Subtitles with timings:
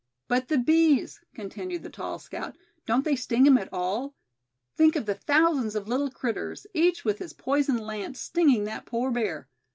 [0.27, 2.55] "But the bees," continued the tall scout;
[2.87, 4.15] "don't they sting him at all?
[4.75, 9.11] Think of the thousands of little critters, each with his poison lance, stinging that poor
[9.11, 9.47] bear."